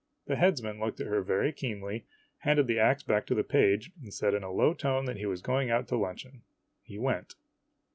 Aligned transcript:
The 0.25 0.35
headsman 0.35 0.79
looked 0.79 0.99
at 0.99 1.05
her 1.05 1.21
very 1.21 1.51
keenly, 1.53 2.07
handed 2.39 2.65
the 2.65 2.79
ax 2.79 3.03
back 3.03 3.27
to 3.27 3.35
the 3.35 3.43
page, 3.43 3.91
and 4.01 4.11
said 4.11 4.33
in 4.33 4.41
a 4.41 4.51
low 4.51 4.73
tone 4.73 5.05
that 5.05 5.17
he 5.17 5.27
was 5.27 5.43
going 5.43 5.69
out 5.69 5.87
to 5.89 5.95
luncheon. 5.95 6.41
He 6.81 6.97
went. 6.97 7.35